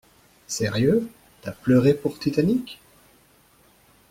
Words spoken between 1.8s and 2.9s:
pour Titanic?